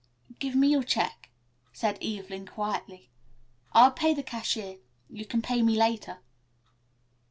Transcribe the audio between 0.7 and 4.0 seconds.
check," said Evelyn quietly. "I'll